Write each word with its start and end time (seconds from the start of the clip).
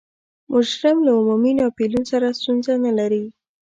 مجرم 0.51 0.97
له 1.05 1.11
عمومي 1.19 1.51
ناپلیون 1.59 2.03
سره 2.11 2.35
ستونزه 2.39 2.73
نلري. 2.85 3.23